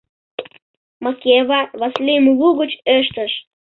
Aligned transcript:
—Макева 1.03 1.59
Васлийым 1.79 2.25
лугыч 2.39 2.71
ыштыш. 2.99 3.31